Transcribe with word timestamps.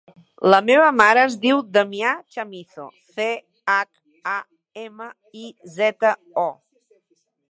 La 0.51 0.59
meva 0.67 0.85
mare 0.99 1.19
es 1.29 1.35
diu 1.43 1.59
Damià 1.75 2.13
Chamizo: 2.35 2.87
ce, 3.17 3.27
hac, 3.75 3.91
a, 4.33 4.35
ema, 4.85 5.09
i, 5.43 5.47
zeta, 5.77 6.15
o. 6.45 6.49